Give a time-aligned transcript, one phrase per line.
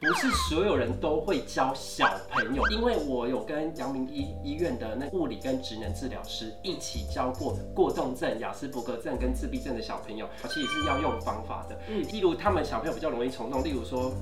[0.00, 11.76] 不是所有人都会教小朋友，因为我有跟阳明医医院的那物理跟职能治疗师一起教过过动症、亚斯伯格症跟自闭症的小朋友，其实是要用方法的。
[11.88, 14.12] 嗯，例如他们小朋友比较容易冲动，例如说，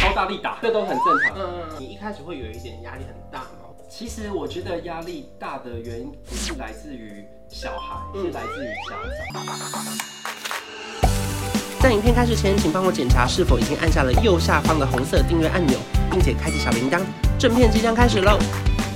[0.00, 1.38] 超大力打，这都很正常。
[1.38, 3.70] 嗯，你一开始会有一点压力很大吗？
[3.88, 8.96] 其实我觉得压力大的原因不是来自于小孩，是来自于家
[9.32, 10.15] 长。
[11.86, 15.78] 在影片开始前，请帮我检查是否已经按下了右下方的红色订阅按钮，
[16.10, 17.00] 并且开启小铃铛。
[17.38, 18.36] 正片即将开始喽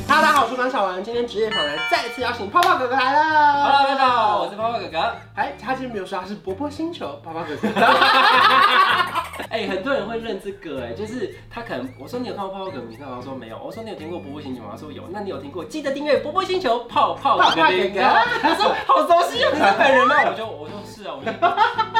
[0.08, 1.04] ！Hello，大家好，我是关小文。
[1.04, 3.62] 今天职业访谈再次邀请泡泡哥哥来了。
[3.62, 4.98] Hello，大家好，我是泡泡哥哥。
[5.36, 7.68] 哎，他今天没有说他是波波星球泡泡哥哥。
[9.50, 13.18] 哎，很多人会认这个，哎，就是他可能我说你有看过泡泡哥哥频道吗？
[13.20, 13.58] 他说没有。
[13.64, 14.70] 我说你有听过波波星球吗？
[14.72, 15.04] 他说有。
[15.10, 15.64] 那你有听过？
[15.64, 18.00] 记得订阅波波星球泡泡哥哥。
[18.42, 20.16] 他说好熟悉啊，你是本人吗？
[20.26, 21.30] 我就我说是啊，我就。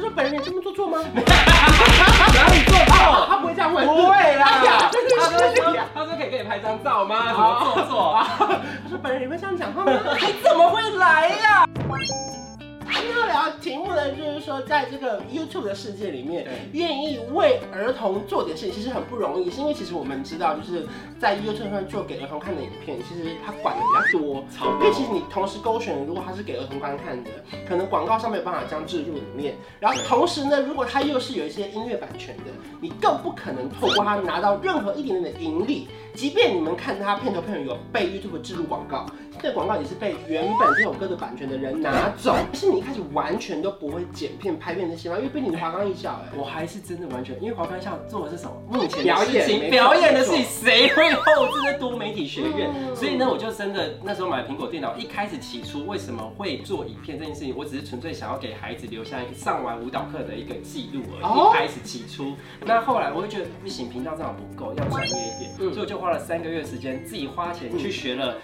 [0.00, 0.98] 他说：“本人有这么做错吗？
[1.14, 3.26] 哪里做错？
[3.28, 3.86] 他不会这样问。
[3.86, 4.62] 不会啦。
[4.62, 7.26] 他说他说可以给你拍张照吗？
[7.28, 8.18] 什么做？
[8.38, 9.92] 他说本人你会这样讲话吗？
[10.18, 11.66] 你怎么会来呀？”
[12.92, 19.48] 今天要聊的题目呢，就是说，在这个 YouTube 的世界里面，愿意为儿童做点事情，其实很不容易。
[19.50, 20.86] 是因为其实我们知道，就是
[21.18, 24.44] 在 YouTube 上做给儿童看的影片，其实它管的比较多。
[24.80, 27.30] 因为其实你同时勾选，如果它是给儿童观看的，
[27.68, 29.54] 可能广告上没有办法将置入里面。
[29.78, 32.44] 然后同时呢，如果它又是有一些音乐版权的，
[32.80, 35.86] 你更不可能透过它拿到任何一点点的盈利。
[36.12, 39.06] 即便你们看它片头片尾有被 YouTube 置入广告，
[39.40, 42.34] 这个广告也是被原本这首歌的版权的人拿走。
[42.52, 45.18] 是你一开始完全都不会剪片拍片那些吗？
[45.18, 48.56] 因为毕竟你华冈艺校，哎，我还是真的完全，因为华冈艺校做的是什么？
[48.70, 52.70] 目前表演，表演的事情，谁会后置的多媒体学院？
[52.74, 61.22] 嗯、所以呢，我就真的那时候买苹果电脑，一开始起初为什么会做影片这件事情，我只是纯粹想要给孩子留下一个上完舞蹈课的一个记录而已。
[61.22, 68.38] 哦、一开始起初，那后来我会觉得不行，频道这样不够，要专业一点，嗯、所以我就花了三个月时间，自己花钱去学了。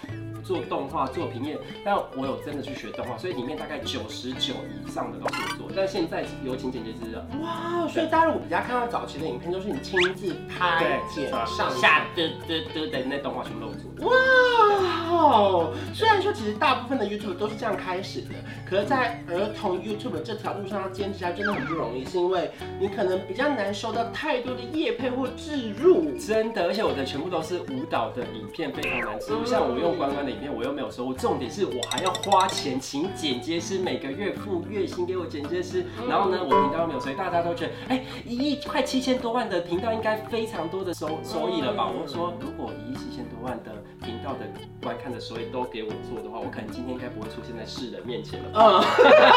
[0.47, 5.69] 做动画、做平面，但我有真的去学动画，所以里面大概九十九以上的都是我做。
[5.75, 7.27] 但现在有请剪接师了。
[7.43, 14.09] 哇，所以大家如果比较看到早期的影片，都是你亲自拍、剪、上下的的的的那动画全部都做。
[14.09, 18.29] 哇，虽然说其实大部分的 YouTube 都是这样开始的，
[18.71, 26.17] 可是，在儿童 YouTube 这条路上要坚持下来真的很不容易，是因为你可能比较难收到太多的业配或置入。
[26.19, 29.45] 真的，而且我的全部都是舞蹈的影片，非常难植入。
[29.45, 30.36] 像我用关关的。
[30.37, 41.89] 里面我又没有收入，重点是我还要花钱请剪接师，每个月付月薪给我剪接师，然后呢，我频道又没有，所以大家都觉得，哎，一亿快七千多万的频道应该非常多的收收益了吧？
[41.89, 43.73] 我说，如果一亿七千多万的
[44.05, 44.41] 频道的
[44.83, 48.51] 观看的收益都给我做的话，我可能今天应该不会出现在世人面前了。
[48.53, 48.85] 嗯，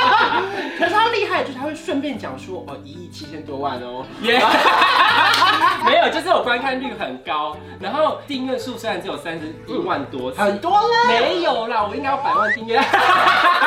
[0.77, 4.37] 可是他厉害，就是他会顺便讲说，哦，一亿七千多万哦，耶，
[5.89, 10.79] 没有，就是我观看率很高，然后订阅数虽然只有三十一万多，很多。
[11.07, 12.79] 没有啦，我应该有百万订阅。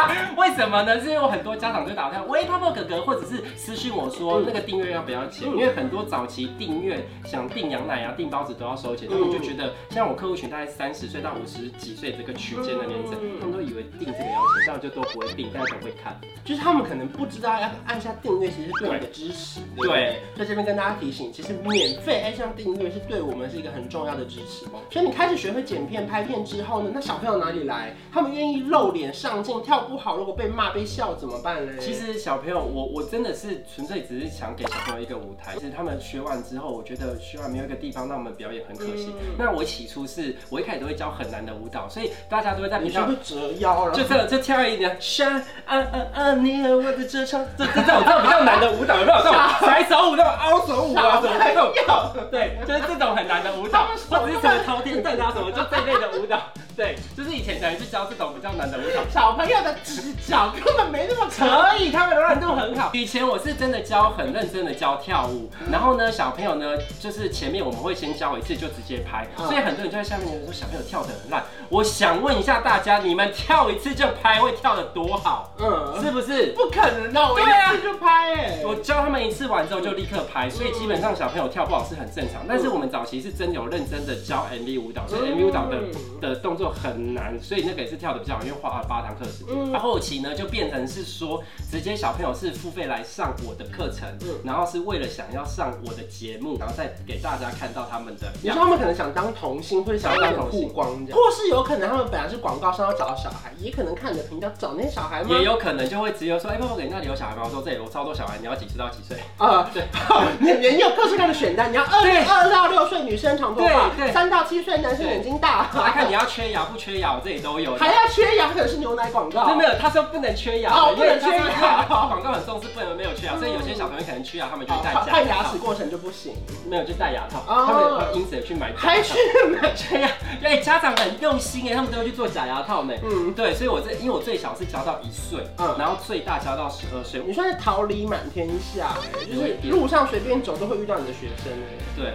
[0.36, 1.00] 为什么呢？
[1.00, 5.48] 是因为我很多家长就打电话，喂，泡泡哥哥，或者是私信我说那个订阅要不要钱？
[5.48, 19.60] 因为很多早期订阅想订羊奶啊、订包子都要收钱，他们就觉得像我客户群大概三十岁到五十几岁这个区间的年龄层，他们都以为订这个要钱，这样就都不会订，大家都会看，就是他们可能不知道要按下订阅其实是对我的支持。
[19.76, 24.66] 对，对，所以这边跟大家提醒，其实免费按下订阅是对我们是一个很重要的支持。
[24.90, 27.94] 所以你开始学会剪片、拍片之后呢，那小朋友哪里来？
[28.12, 31.72] 他们愿意露脸上镜，跳不好，如果被骂被笑怎么办呢？
[31.78, 35.52] 其实小朋友，我我真的是纯粹只是想给小朋友一个舞台。
[35.52, 39.14] 其实他们学完之后，我觉得学完没有一个地方让我们表演很可惜。
[39.20, 49.18] 嗯、那我起初是我一开始都会教很难的舞蹈，所以大家都会在平常会折腰，然后就这就跳一点，山啊啊啊，你和我的这场，这这这种这种比较难的舞蹈有没有？
[49.18, 51.54] 这种甩手舞、那种凹手舞啊，什么这
[51.84, 52.28] 种？
[52.30, 56.40] 对，就是这种很难的舞蹈，或者是什么朝天蹬啊什么，就这类的舞蹈。
[56.74, 62.90] 对，就是以前可能是教这种比较难的舞蹈，小朋友的指脚根本没那么可以，他们柔软度很好。
[62.94, 71.42] 以前我是真的教很认真的教跳舞，然后呢，小朋友呢，就是前面我们会先教一次就直接拍，所以很多人就在下面说小朋友跳得很烂。
[71.72, 75.54] 我想问一下大家，你们跳一次就拍会跳的多好？
[75.58, 76.52] 嗯，是不是？
[76.54, 78.58] 不可能的，我一次就拍哎。
[78.62, 82.42] 我教他们一次完之后就立刻拍，所以基本上小朋友跳不好是很正常。
[82.46, 85.78] 但是我们早期是真有认真的教 MV 舞蹈，所以 MV 舞蹈的
[86.20, 89.54] 的动作很难，所以那个也是跳的比较好，因为花了八堂课时间。
[89.56, 98.30] 嗯，后期呢就变成是说，直接小朋友是付费来上我的课程，嗯，然后是为了想要上我的节目，然后再给大家看到他们的。
[98.42, 105.28] 你说他们可能想当童星，或者想要当童星光，或是有有可能他们本来是广告商要找小孩，也可能看你的频道找那些小孩吗？
[105.30, 107.42] 也有可能就会直接说，哎，不不给那里有小孩吗？
[107.44, 109.16] 我说这里有超多小孩，你要几岁到几岁？
[109.38, 109.84] 啊，对，
[110.42, 117.76] 你你有各式各样的选单，你要二二到六岁女生长头发，三到七岁男生眼睛大，来看你要缺牙不缺牙，我这里都有。
[117.76, 119.54] 还要缺牙，可能是牛奶广告。
[119.54, 121.84] 没有，他说不能缺牙，哦，不能缺牙。
[121.86, 125.04] 广告很重视不能没有缺牙，所以有些小朋友可能缺牙，他们就戴假。
[125.06, 126.34] 看牙齿过程就不行，
[126.68, 128.72] 没有就戴牙套，他们会因此去买。
[128.74, 129.14] 还去
[129.60, 130.08] 买缺牙？
[130.42, 132.94] 对，家长很用心哎，他们都要去做假牙套呢。
[133.02, 137.22] 嗯，对，所以我这因为我最小是教到一岁，嗯，然后最大教到十二岁。
[137.26, 141.78] 你算是桃李满天下哎，就是路上随便走都会遇到你的学生哎。
[141.96, 142.14] 对。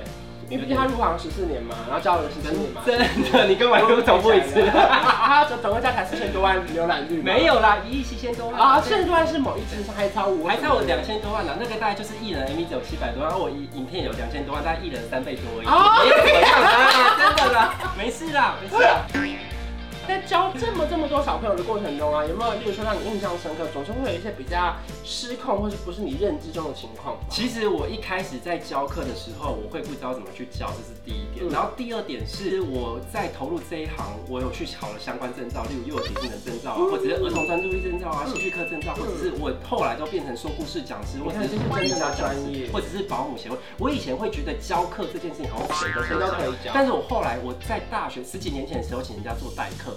[0.50, 15.68] 因为毕竟他入行十四年嘛，然后交流十四年嘛，真的，你跟我又重复一次，他总总共加才四千多万浏览率，没有啦，一亿七千多万啊，四千多万是某一支还超我，还超我两千多万呢，那个大概就是艺人 MV 只有七百多万，然后我影影片有两千多万，大概艺人三倍多而已，
[17.20, 19.06] 真的啦，没事啦，没事啦。
[20.07, 24.74] 在教这么这么多小朋友的过程中啊，有没有例如说让你印象深刻，总是会有一些比较
[25.04, 27.18] 失控或是不是你认知中的情况？
[27.30, 31.50] 其实我一开始在教课的时候，我会不知道怎么去教，这是第一点。
[31.51, 43.57] 然后第二点是我在投入这一行，我有去考了相关证照，例如幼儿体智能证照啊，或者是儿童专注力证照啊、戏剧课证照，或者是我后来都变成说故事讲师，或者是更加专业，或者是保姆协会。
[43.77, 49.97] 我以前会觉得教课这件事情好像谁都可以教，但是我后来我在大学十几年前的时候，请人家做代课。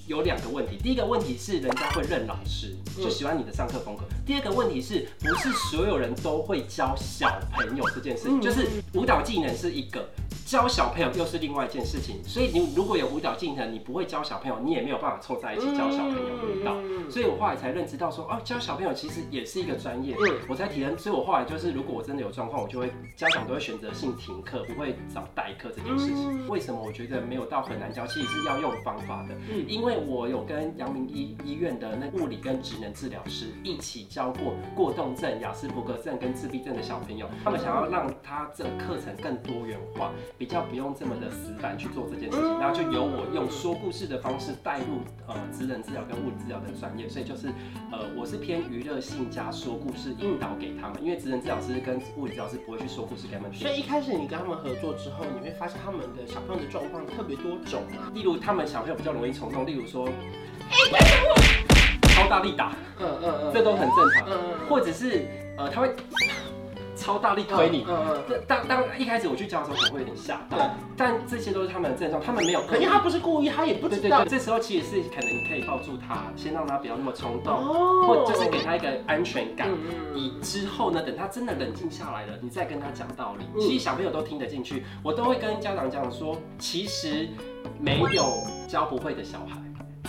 [0.11, 4.03] 有两个问题，第一个问题是人家会认老师，就喜欢你的上课风格。
[4.25, 8.41] 第二个问题是不是所有人都会教小朋友这件事情？
[8.41, 10.05] 就是舞蹈技能是一个。
[10.43, 16.75] 教小朋友又是另外一件事情，所以你如果有舞蹈技能，你不会教小朋友，你也没有办法凑在一起教小朋友舞蹈。
[17.09, 20.13] 所以我后来才认知到说，哦，教小朋友其实也是一个专业。
[20.49, 26.45] 我才体验，所以我后来就是，如果我真的有状况，我就会家长都会选择性停课，不会找代课这件事情。
[26.49, 28.05] 为什么我觉得没有到很难教？
[28.07, 29.35] 其实是要用方法的。
[29.69, 40.11] 因为我有跟阳明医医院的那物理跟职能治疗师一起教过过动症、亚斯伯格症跟自闭症的小朋友，他们想要让他这课程更多元化。
[40.37, 47.47] 比较不用这么的死板去做这件事情，然后就由我用说故事的方式带入呃职能治疗跟物理治疗的专业，所以就是
[47.91, 53.53] 呃我是偏娱乐性加说故事引导给他们，因为职能治疗师跟物理治疗师不会去说故事给他们。
[53.53, 60.07] 所以一开始你跟他们合作之后，你会发现他们的小朋友的状况特别多种啊，例如他们小朋友比较容易冲动，例如说，
[62.03, 65.25] 超大力打，嗯嗯嗯，这都很正常，嗯嗯或者是
[65.57, 65.93] 呃他会。
[66.93, 74.23] 超大力推你，嗯嗯，当当一开始我去教的时候，可能会有点吓到，但这些都是他们的症状，他们没有，可因为他不是故意，他也不知道。
[74.23, 79.67] 这时候其实是可能你可以抱住他，先让他不要那么冲动，哦、或就是给他一个安全感。
[80.13, 84.85] 以、嗯、之后呢，等他真的冷静下来了，你再跟他讲道理，其实小朋友都听得进去。
[85.01, 87.27] 我都会跟家长讲说，其实
[87.79, 88.31] 没有
[88.67, 89.59] 教不会的小孩。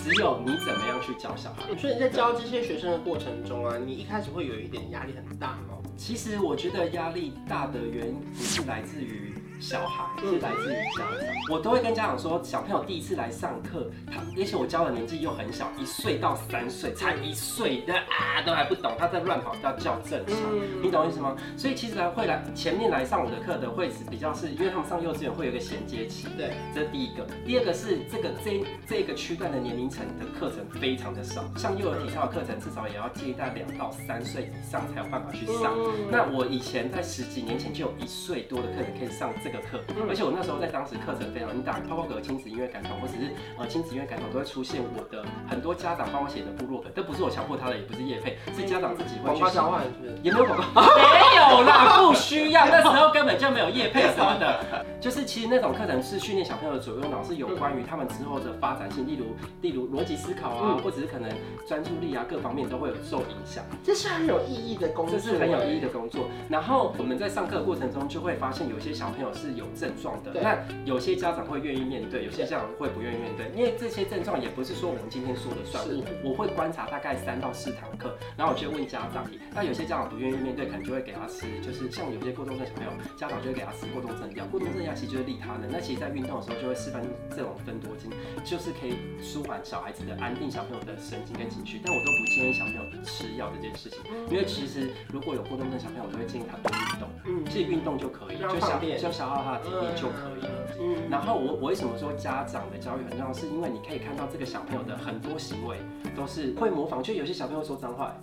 [0.03, 1.77] 只有你怎么样去教小孩。
[1.79, 5.79] 所以你在教这些学生的过程中啊，你一开始会有一点压力很大吗？
[5.97, 9.33] 其实我觉得压力大的原因不是来自于。
[9.61, 11.07] 小孩是来自于家长，
[11.49, 20.37] 我都会跟家长说，小朋友第一次来上课，他而且我教的年纪又很小，一岁到三岁，才一岁的啊都还不懂，他在乱跑要叫正常，
[20.83, 21.37] 你懂我意思吗？
[21.57, 27.25] 所以其实来会来前面来上我的课的会是比较是，因为他们上幼稚园会有一个衔接期，对，这是第一个。
[27.47, 35.73] 第二个是这个这这个区段的年龄层的课程非常的少，像幼儿体操的课程至少也要接待两到三岁以上才有办法去上。
[36.11, 39.62] 那我以前在十几年前就有一岁多的课程可以上这个。
[39.62, 39.79] 课，
[40.09, 49.82] 而且我那时候在当时课程非常，你打泡泡格亲子音乐感统，或者是呃亲子音乐感统，都会出现我的很多家长帮我写的部落格，这不是我强迫他的，也不是叶配，是家长自己会去交换，
[50.22, 61.29] 也没有广告，没有啦，不需要，那时候根本就没有叶配什么的，就是其实那种课程是训练小朋友的左右脑，是有关于他们之后的发展性，例如例如逻辑思考啊，或者是可能
[61.67, 63.65] 专注力啊，各方面都会有受影响。
[63.82, 66.27] 这是很有意义的工作，这是很有意义的工作。
[66.49, 75.82] 然后我们在上课的过程中就会发现，有些小朋友是有症状的，对那有些家长会愿意面对，有些家长会不愿意面对，因为这些症状也不是说我们今天说了算。
[75.82, 79.27] 是我我会观察大概三到四堂课，然后我就问家长。
[79.53, 84.44] 那有些家长不愿意面对，可能就会给他吃，就是像有些过动症小朋友，家长就会给他吃过动症药。
[84.53, 88.11] 过动症药其实就是利他的，那其实在运动的时候就会释放这种分多精，
[88.44, 91.81] 就是可以舒缓小孩子的、安定小朋友的神经跟情绪。
[91.84, 93.99] 但我都不建议小朋友吃药这件事情，
[94.31, 100.51] 因为其实如果有过动症小朋友，我都会建议他多运动，嗯，其实运动就可以，就消就消耗他的体力就可以了。
[100.81, 103.32] 嗯，然后我我为什么说家长的教育很重要？
[103.32, 105.79] 是因为你可以看到这个小朋友的很多行为
[106.17, 108.15] 都是会模仿，就有些小朋友说脏话。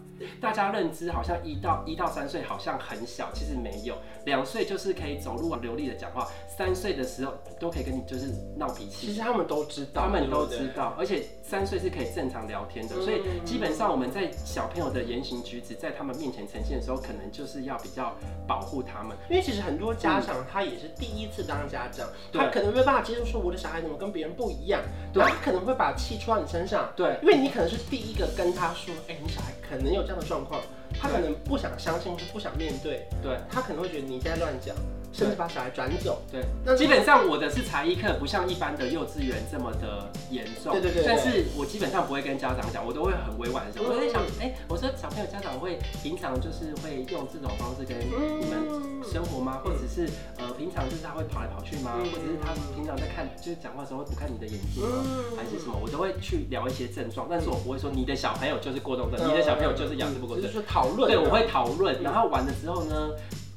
[0.42, 3.96] 大家认知好像一到一到三岁好像很小，其实没有，
[4.26, 9.08] 两岁就是可以走路流利的讲话，三岁的时候都可以跟你就是闹脾气。
[9.08, 18.16] 其实他们都知道，他们都知道，而且三岁是可以正常聊天的，所以基本上我们在小朋友的言行举止在他们面前呈现的时候，可能就是要比较
[18.48, 24.82] 保护他们，因为其实很多家长他也是第一次当家长，他可能没有办法接受说我的小孩怎么跟别人不一样，
[25.14, 30.60] 对，他可能会把气出到你身上，对，因为你可能是第一个跟他说，哎，你小孩可能有这样的状况，
[31.00, 34.76] 他可能不想相信，或不想面对，对，他可能会觉得你在乱讲。
[35.20, 41.04] 甚至把小孩转走，对，那基本上我的是才艺课，不像一般的幼稚园这么的严重，对对对。
[41.06, 43.84] 但是我基本上不会跟家长讲，我都会很委婉的讲。
[43.84, 49.60] 我在想，哎，我说小朋友家长会平常就是会用这种方式跟你们生活吗？
[49.64, 50.08] 或者是
[50.38, 52.00] 呃平常就是他会跑来跑去吗？
[52.00, 55.04] 或者是他平常在看就是讲话的时候会不看你的眼睛吗？
[55.36, 55.76] 还是什么？
[55.82, 61.10] 我都会去聊一些症状，但是我不会说你的小朋友就是过动症，你的小朋友就是亚斯伯格症，就是讨论。
[61.10, 63.10] 对，我会讨论，然后完了之后呢？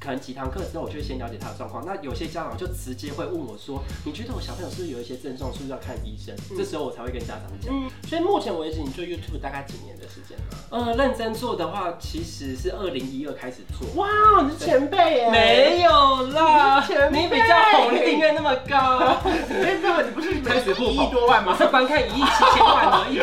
[0.03, 1.85] 可能几堂课之后，我就会先了解他的状况。
[1.85, 7.73] 那有些家长就直接会问我说：“你觉得我小朋友是不是有一些症状，是不是要看医生？”嗯、这时候我才会跟家长讲。
[7.73, 10.57] 嗯，所以目前为止，你做 YouTube 大概几年的时间了？
[10.71, 13.87] 呃，认真做的话，其实是二零一二开始做。
[14.01, 14.09] 哇，
[14.43, 15.31] 你是前辈耶！
[15.31, 15.91] 没有
[16.33, 18.97] 啦，你，你比较红，你订阅那么高。
[19.23, 21.55] 哎，没有，你不是开始一亿多万吗？
[21.57, 23.19] 是观看一亿七千万而已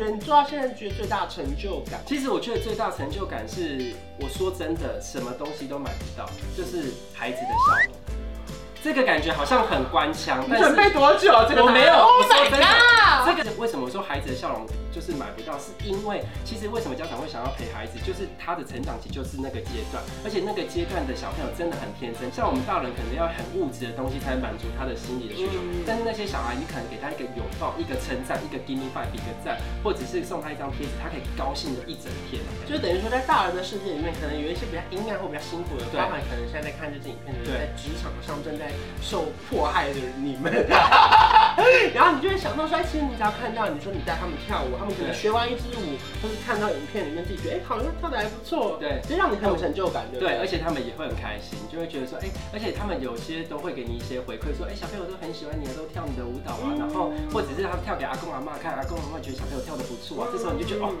[0.00, 2.00] 觉得你做到现在，觉得最大成就感？
[2.06, 3.92] 其实我觉得最大成就感是。
[4.18, 6.26] 我说真的，什么东西都买不到，
[6.56, 8.09] 就是孩子的笑容。
[8.82, 11.44] 这个感觉好像很官腔，但准备多久？
[11.48, 11.94] 这个我没有。
[11.94, 13.28] Oh my god！
[13.28, 15.58] 这个为什么说孩子的笑容就是买不到？
[15.60, 22.32] 是因为其实为什么家长会想要陪孩子，就是他的成长期就是那个阶段，而且那个阶段的小朋友真的很天真。
[22.32, 32.40] 像我们大人可能要很物质的东西才能满足他的心理的需求，但是那些小孩，你可能给他一个拥抱、一个称赞、一个 give me five、一个赞，或者是送他一张贴纸，他可以高兴的一整天。
[32.64, 38.69] 就等于说，在大人的世界里面，可能有一些比较阴暗或比较辛苦的，爸爸可能现在在看这支影片，的人，在职场上正在
[39.00, 39.26] 受。
[39.50, 40.46] 迫害的你们，
[41.92, 60.94] 然后你就会想到说，其实你只要看到你说你带他们跳舞，他们可能学完一支舞，或是看到影片里面自己觉得哎，好像跳得还不错，对，就让你很有成就感，对，对，而且他们也会很开心，就会觉得说，哎，而且他们有些都会给你一些回馈，说，哎，小朋友都很喜欢你，都跳你的舞蹈啊，然后或者是他们跳给阿公阿妈看，阿公阿妈觉得小朋友跳得不错啊，这时候你就觉得哦。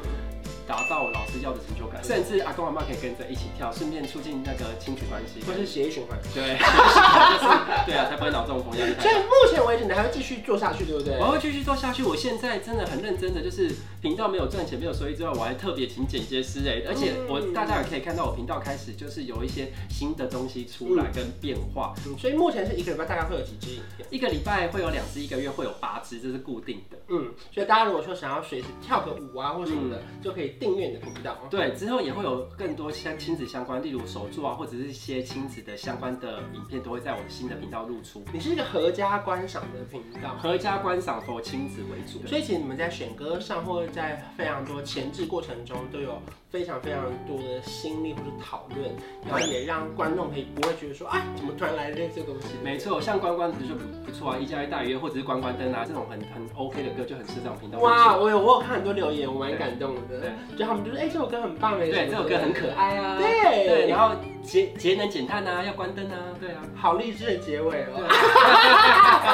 [0.70, 6.16] 达到老师要的成就感，甚至阿公阿妈可以跟着一起跳，顺便促进那个亲子关系，或是血液循环。
[6.32, 6.54] 对，
[7.84, 8.70] 对啊，才不会脑中风。
[8.78, 11.18] 所以目前为止，你还会继续做下去，对不对？
[11.18, 12.04] 我会继续做下去。
[12.04, 13.68] 我现在真的很认真的，就是
[14.00, 21.92] 频道没有赚钱，没有收益之外，我还特别请剪接师哎，而且我大家也可以看到我频道开始就是有一些新的东西出来跟变化。
[22.06, 24.06] 嗯，所以目前是一个礼拜大概会有几支影片？
[24.10, 26.96] 一个礼拜会有两支，一个月会有八支，这是固定的。
[27.08, 31.36] 嗯，所以大家如果说想要随时跳个舞啊或什么的，就可以订阅你的频道。
[31.50, 38.22] 对，之后也会有更多像亲子相关，例如手作啊，或者是一些亲子的相关的影片，都会在我的新的频道露出。
[38.32, 42.24] 你是一个合家观赏的频道，合家观赏，和亲子为主。
[42.28, 48.92] 所以其实你们在选歌上，或者在非常多前置过程中，都有非常非常多的心力或者讨论，
[49.24, 52.48] 然后也让观众可以不会觉得说，哎，怎么突然来了这个东西？
[52.62, 57.78] 没错，像关关就不不错啊，一加一大于二，或者是关关灯啊这种很很 OK 的歌，就很适合这种频道。
[57.78, 60.30] 哇，我有我有看很多留言，我蛮感动的。
[60.56, 61.86] 对，就他们就说，哎，这首歌很棒哎。
[61.88, 63.16] 对，这首歌很可爱啊。
[63.18, 68.06] 对对，然后节节能减碳啊，要关灯啊，对啊，好励志的结尾哦。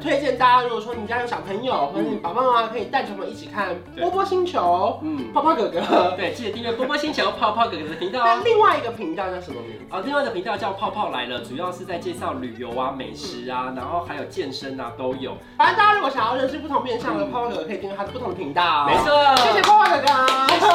[0.00, 8.20] 推荐大家，如果说你家有小朋友，或者你爸爸妈妈可以带小朋友一起看波波星球，嗯，泡泡哥哥，对，记得订阅波波星球泡泡哥哥的频道。
[8.24, 9.84] 那另外一个频道叫什么名字？
[9.90, 15.36] 哦，另外一个频道叫泡泡来了，主要是在介绍旅游啊、美食啊，然后还有健身啊都有。
[15.56, 18.86] 反正大家如果想要认识不同面向的泡泡哥哥，可以订阅他的不同的频道。
[18.86, 20.06] 没错，谢谢泡泡哥哥，
[20.48, 20.66] 谢谢。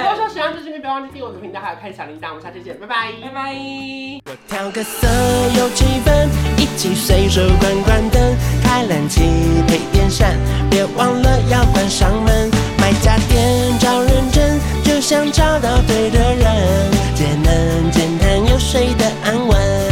[0.00, 2.28] 如果说喜欢这视频，不要忘记订阅我的频道，还有开小铃铛。
[2.30, 4.21] 我们下期见，拜拜，拜拜。
[4.32, 5.06] 我调个色
[5.58, 8.34] 有气氛，一起随手关关灯，
[8.64, 9.20] 开冷气
[9.68, 10.38] 配电扇，
[10.70, 12.50] 别忘了要关上门。
[12.78, 19.91] 买家电找认真，就像找到对的人，节能减碳又睡得安稳。